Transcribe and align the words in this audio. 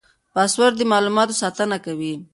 پاسورډ 0.33 0.73
د 0.77 0.81
معلوماتو 0.91 1.39
ساتنه 1.41 1.77
کوي. 1.85 2.13